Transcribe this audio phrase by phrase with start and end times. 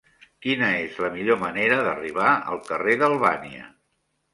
[0.45, 3.75] Quina és la millor manera d'arribar al carrer d'Albània?